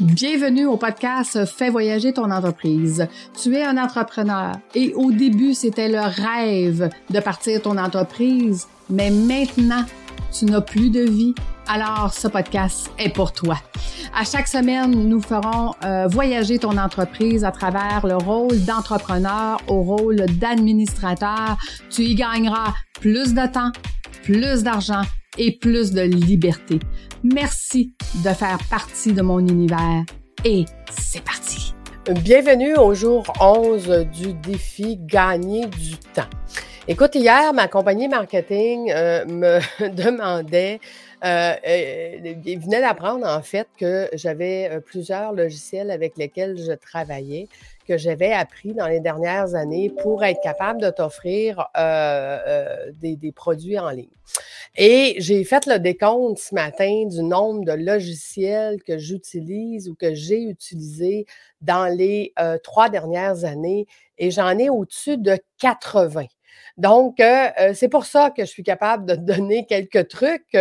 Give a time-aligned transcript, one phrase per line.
[0.00, 3.06] Bienvenue au podcast Fais voyager ton entreprise.
[3.40, 9.10] Tu es un entrepreneur et au début, c'était le rêve de partir ton entreprise, mais
[9.10, 9.84] maintenant,
[10.36, 11.32] tu n'as plus de vie.
[11.68, 13.56] Alors, ce podcast est pour toi.
[14.12, 19.82] À chaque semaine, nous ferons euh, voyager ton entreprise à travers le rôle d'entrepreneur au
[19.82, 21.56] rôle d'administrateur.
[21.88, 23.70] Tu y gagneras plus de temps,
[24.24, 25.02] plus d'argent
[25.38, 26.80] et plus de liberté.
[27.32, 30.04] Merci de faire partie de mon univers
[30.44, 31.74] et c'est parti.
[32.20, 36.28] Bienvenue au jour 11 du défi Gagner du temps.
[36.86, 39.58] Écoute, hier, ma compagnie marketing euh, me
[39.96, 40.80] demandait,
[41.24, 47.48] euh, euh, venait d'apprendre en fait que j'avais euh, plusieurs logiciels avec lesquels je travaillais
[47.88, 51.66] que j'avais appris dans les dernières années pour être capable de t'offrir
[53.00, 54.08] des, produits en ligne.
[54.76, 60.14] Et j'ai fait le décompte ce matin du nombre de logiciels que j'utilise ou que
[60.14, 61.26] j'ai utilisés
[61.60, 63.86] dans les euh, trois dernières années
[64.18, 66.24] et j'en ai au-dessus de 80.
[66.76, 70.56] Donc, euh, euh, c'est pour ça que je suis capable de te donner quelques trucs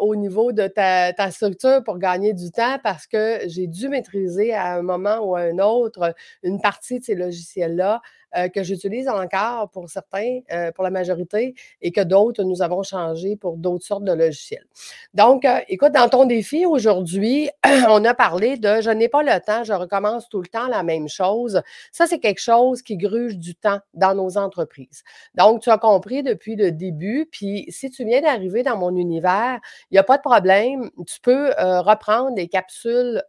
[0.00, 4.54] au niveau de ta, ta, structure pour gagner du temps parce que j'ai dû maîtriser
[4.54, 8.00] à un moment ou à un autre une partie de ces logiciels-là
[8.36, 12.82] euh, que j'utilise encore pour certains, euh, pour la majorité, et que d'autres, nous avons
[12.82, 14.66] changé pour d'autres sortes de logiciels.
[15.14, 17.48] Donc, euh, écoute, dans ton défi aujourd'hui,
[17.88, 20.82] on a parlé de je n'ai pas le temps, je recommence tout le temps la
[20.82, 21.62] même chose.
[21.90, 25.04] Ça, c'est quelque chose qui gruge du temps dans nos entreprises.
[25.34, 29.58] Donc, tu as compris depuis le début, puis si tu viens d'arriver dans mon univers,
[29.90, 33.22] il n'y a pas de problème, tu peux reprendre les capsules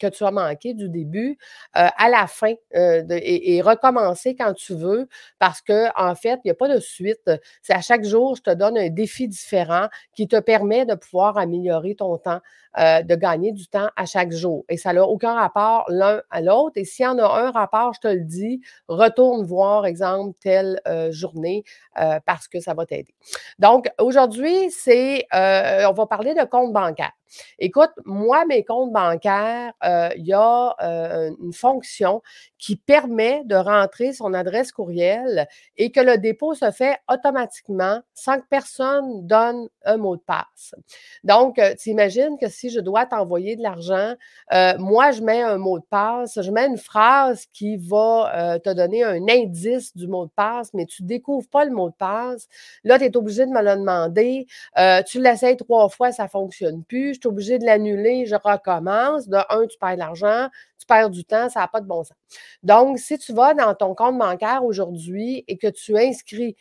[0.00, 1.38] que tu as manqué du début
[1.76, 6.40] euh, à la fin euh, de, et, recommencer quand tu veux parce que en fait,
[6.44, 7.30] il n'y a pas de suite.
[7.62, 11.36] C'est à chaque jour, je te donne un défi différent qui te permet de pouvoir
[11.38, 12.40] améliorer ton temps,
[12.78, 14.64] euh, de gagner du temps à chaque jour.
[14.68, 16.76] Et ça n'a aucun rapport l'un à l'autre.
[16.76, 20.80] Et s'il y en a un rapport, je te le dis, retourne voir, exemple, telle
[20.86, 21.64] euh, journée
[22.00, 23.12] euh, parce que ça va t'aider.
[23.58, 27.12] Donc, aujourd'hui, c'est, on va parler de compte bancaire.
[27.58, 29.72] Écoute, moi, mes comptes bancaires,
[30.16, 30.76] il y a
[31.40, 32.22] une fonction
[32.58, 35.46] qui permet de rentrer son adresse courriel
[35.76, 40.74] et que le dépôt se fait automatiquement sans que personne donne un mot de passe.
[41.24, 44.14] Donc, tu imagines que si je dois t'envoyer de l'argent,
[44.52, 48.58] euh, moi, je mets un mot de passe, je mets une phrase qui va euh,
[48.58, 51.90] te donner un indice du mot de passe, mais tu ne découvres pas le mot
[51.90, 52.48] de passe.
[52.84, 54.46] Là, tu es obligé de me le demander.
[54.78, 57.14] Euh, tu l'essayes trois fois, ça ne fonctionne plus.
[57.14, 59.28] Je suis obligé de l'annuler, je recommence.
[59.28, 60.48] De un, tu perds de l'argent,
[60.78, 62.16] tu perds du temps, ça n'a pas de bon sens.
[62.62, 66.56] Donc, si tu vas dans ton compte bancaire aujourd'hui et que tu inscris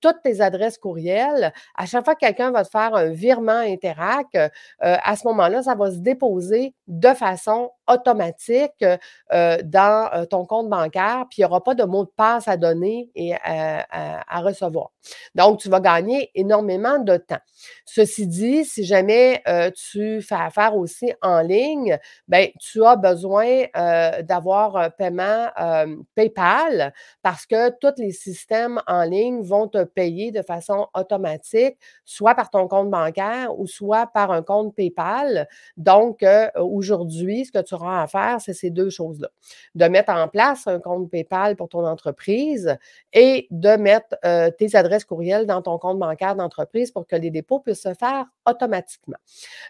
[0.00, 1.52] toutes tes adresses courriels.
[1.76, 4.48] À chaque fois que quelqu'un va te faire un virement Interac, euh,
[4.80, 8.84] à ce moment-là, ça va se déposer de façon automatique
[9.32, 12.48] euh, dans euh, ton compte bancaire, puis il n'y aura pas de mot de passe
[12.48, 14.90] à donner et à, à, recevoir.
[15.34, 17.40] Donc, tu vas gagner énormément de temps.
[17.84, 21.98] Ceci dit, si jamais euh, tu fais affaire aussi en ligne,
[22.28, 26.92] ben, tu as besoin euh, d'avoir un paiement euh, PayPal
[27.22, 32.50] parce que tous les systèmes en ligne vont te payer de façon automatique, soit par
[32.50, 35.48] ton compte bancaire ou soit par un compte PayPal.
[35.76, 36.24] Donc,
[36.56, 39.28] aujourd'hui, ce que tu auras à faire, c'est ces deux choses-là.
[39.74, 42.76] De mettre en place un compte PayPal pour ton entreprise
[43.12, 47.30] et de mettre euh, tes adresses courriels dans ton compte bancaire d'entreprise pour que les
[47.30, 49.18] dépôts puissent se faire automatiquement.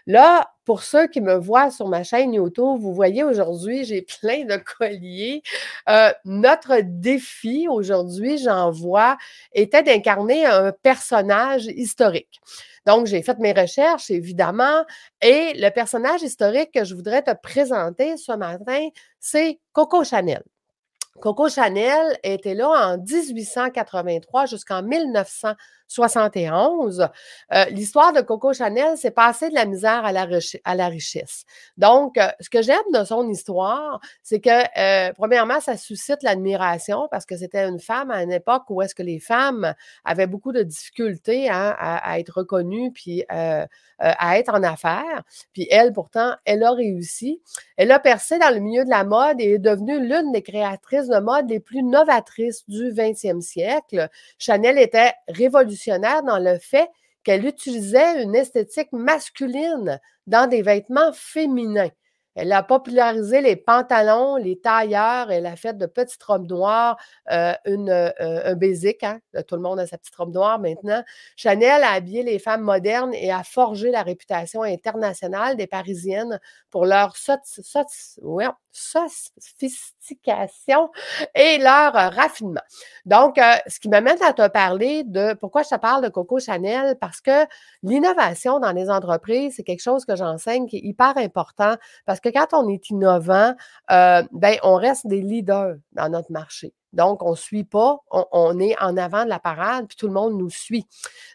[0.07, 4.45] Là, pour ceux qui me voient sur ma chaîne YouTube, vous voyez aujourd'hui, j'ai plein
[4.45, 5.43] de colliers.
[5.87, 9.17] Euh, notre défi aujourd'hui, j'en vois,
[9.53, 12.41] était d'incarner un personnage historique.
[12.85, 14.83] Donc, j'ai fait mes recherches, évidemment,
[15.21, 18.89] et le personnage historique que je voudrais te présenter ce matin,
[19.19, 20.43] c'est Coco Chanel.
[21.21, 24.83] Coco Chanel était là en 1883 jusqu'en
[25.89, 27.07] 1971.
[27.53, 31.45] Euh, L'histoire de Coco Chanel, c'est passer de la misère à la, richesse.
[31.77, 37.07] Donc, euh, ce que j'aime de son histoire, c'est que, euh, premièrement, ça suscite l'admiration
[37.11, 39.73] parce que c'était une femme à une époque où est-ce que les femmes
[40.03, 43.67] avaient beaucoup de difficultés hein, à, être reconnues puis à
[44.37, 45.23] être en affaires.
[45.53, 47.41] Puis elle, pourtant, elle a réussi.
[47.77, 51.07] Elle a percé dans le milieu de la mode et est devenue l'une des créatrices
[51.07, 54.09] de mode les plus novatrices du 20e siècle.
[54.37, 55.74] Chanel était révolutionnaire
[56.23, 56.89] dans le fait
[57.23, 61.89] qu'elle utilisait une esthétique masculine dans des vêtements féminins.
[62.35, 65.31] Elle a popularisé les pantalons, les tailleurs.
[65.31, 66.97] Elle a fait de petites robes noires,
[67.31, 69.03] euh, euh, un basic.
[69.03, 69.19] Hein?
[69.47, 71.01] Tout le monde a sa petite robe noire maintenant.
[71.37, 76.39] Chanel a habillé les femmes modernes et a forgé la réputation internationale des Parisiennes
[76.69, 77.15] pour leur
[78.75, 80.89] sophistication
[81.33, 82.61] et leur raffinement.
[83.05, 86.97] Donc, ce qui m'amène à te parler de pourquoi je te parle de Coco Chanel,
[86.99, 87.45] parce que
[87.83, 91.75] l'innovation dans les entreprises, c'est quelque chose que j'enseigne qui est hyper important
[92.05, 93.55] parce que quand on est innovant,
[93.91, 96.73] euh, ben, on reste des leaders dans notre marché.
[96.95, 100.13] Donc, on ne suit pas, on, est en avant de la parade, puis tout le
[100.13, 100.87] monde nous suit.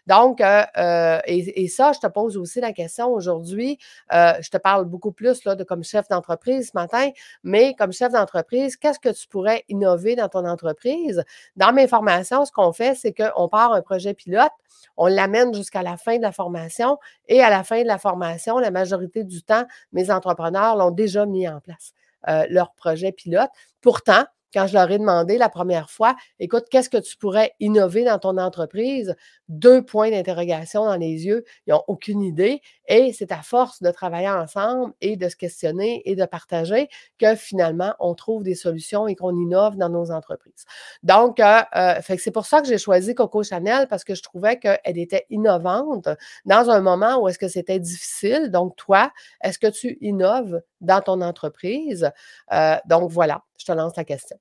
[0.07, 3.77] Donc, euh, euh, et, ça, je te pose aussi la question aujourd'hui.
[4.11, 7.09] je te parle beaucoup plus là, de comme chef d'entreprise ce matin,
[7.43, 11.23] mais comme chef d'entreprise, qu'est-ce que tu pourrais innover dans ton entreprise?
[11.55, 14.51] Dans mes formations, ce qu'on fait, c'est qu'on part un projet pilote,
[14.97, 16.97] on l'amène jusqu'à la fin de la formation
[17.27, 21.25] et à la fin de la formation, la majorité du temps, mes entrepreneurs l'ont déjà
[21.25, 21.93] mis en place,
[22.27, 23.49] euh, leur projet pilote.
[23.81, 28.03] Pourtant, quand je leur ai demandé la première fois, écoute, qu'est-ce que tu pourrais innover
[28.03, 29.15] dans ton entreprise?
[29.49, 31.43] Deux points d'interrogation dans les yeux.
[31.67, 32.61] Ils n'ont aucune idée.
[32.87, 36.89] Et c'est à force de travailler ensemble et de se questionner et de partager
[37.19, 40.65] que finalement, on trouve des solutions et qu'on innove dans nos entreprises.
[41.03, 44.59] Donc, euh, euh, c'est pour ça que j'ai choisi Coco Chanel parce que je trouvais
[44.59, 46.09] qu'elle était innovante
[46.45, 48.51] dans un moment où est-ce que c'était difficile.
[48.51, 49.11] Donc, toi,
[49.43, 52.11] est-ce que tu innoves dans ton entreprise?
[52.51, 54.37] Euh, donc, voilà, je te lance la question.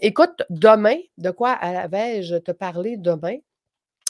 [0.00, 3.36] écoute, demain, de quoi avais-je te parler demain?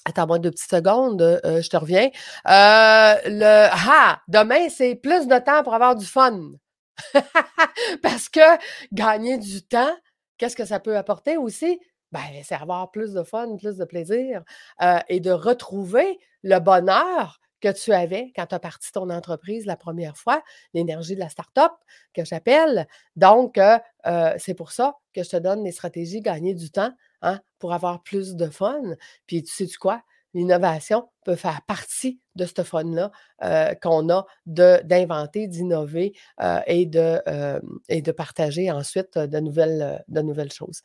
[0.04, 2.10] Attends-moi deux petites secondes, euh, je te reviens.
[2.49, 4.20] Euh, le Ah!
[4.26, 6.52] Demain, c'est plus de temps pour avoir du fun.
[8.02, 8.40] Parce que
[8.93, 9.94] gagner du temps,
[10.38, 11.81] qu'est-ce que ça peut apporter aussi?
[12.10, 14.43] Ben, c'est avoir plus de fun, plus de plaisir
[14.82, 19.64] euh, et de retrouver le bonheur que tu avais quand tu as parti ton entreprise
[19.64, 20.42] la première fois,
[20.74, 21.72] l'énergie de la start-up
[22.12, 22.86] que j'appelle.
[23.16, 23.58] Donc,
[24.38, 26.92] c'est pour ça que je te donne les stratégies gagner du temps
[27.22, 28.82] hein, pour avoir plus de fun.
[29.26, 30.02] Puis tu sais-tu quoi?
[30.34, 33.10] L'innovation peut faire partie de ce fun-là
[33.42, 40.02] euh, qu'on a d'inventer, d'innover euh, et, de, euh, et de partager ensuite de nouvelles,
[40.08, 40.80] de nouvelles choses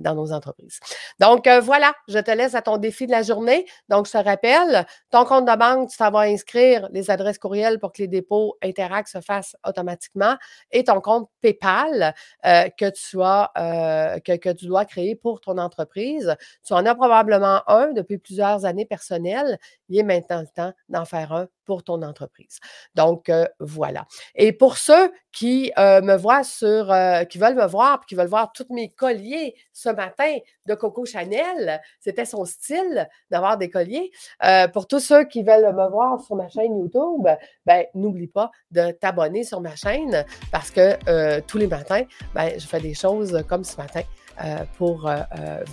[0.00, 0.80] dans nos entreprises.
[1.20, 3.66] Donc, voilà, je te laisse à ton défi de la journée.
[3.88, 7.78] Donc, je te rappelle, ton compte de banque, tu t'en vas inscrire les adresses courriels
[7.78, 10.36] pour que les dépôts Interact se fassent automatiquement
[10.72, 16.34] et ton compte PayPal que, tu as, que, que tu dois créer pour ton entreprise.
[16.64, 19.58] Tu en as probablement un depuis plusieurs années personnelles
[19.88, 22.60] il est maintenant le temps d'en faire un pour ton entreprise.
[22.94, 24.06] Donc, euh, voilà.
[24.34, 28.14] Et pour ceux qui euh, me voient sur, euh, qui veulent me voir, puis qui
[28.14, 33.68] veulent voir tous mes colliers ce matin de Coco Chanel, c'était son style d'avoir des
[33.68, 34.10] colliers.
[34.72, 37.28] pour tous ceux qui veulent me voir sur ma chaîne YouTube,
[37.66, 42.04] ben, n'oublie pas de t'abonner sur ma chaîne parce que tous les matins,
[42.34, 44.02] ben, je fais des choses comme ce matin
[44.78, 45.10] pour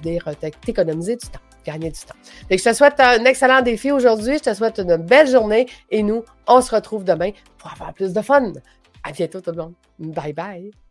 [0.01, 0.29] venir
[0.65, 2.15] t'économiser du temps gagner du temps.
[2.49, 4.37] je te souhaite un excellent défi aujourd'hui.
[4.37, 8.13] Je te souhaite une belle journée et nous, on se retrouve demain pour avoir plus
[8.13, 8.53] de fun.
[9.03, 9.73] À bientôt tout le monde.
[9.99, 10.84] Bye bye.